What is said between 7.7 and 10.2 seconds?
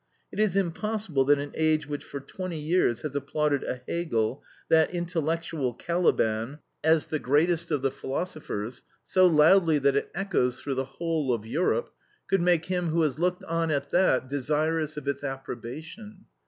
the philosophers, so loudly that it